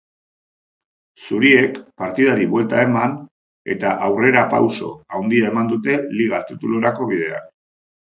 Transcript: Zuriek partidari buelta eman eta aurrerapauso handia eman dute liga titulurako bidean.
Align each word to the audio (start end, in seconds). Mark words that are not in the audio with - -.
Zuriek 1.25 1.77
partidari 2.05 2.47
buelta 2.55 2.81
eman 2.87 3.15
eta 3.77 3.95
aurrerapauso 4.09 4.93
handia 5.21 5.55
eman 5.55 5.73
dute 5.77 6.03
liga 6.19 6.45
titulurako 6.53 7.13
bidean. 7.17 7.51